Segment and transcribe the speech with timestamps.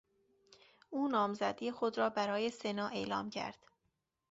[0.89, 3.67] او نامزدی خود را برای سنا اعلام کرد.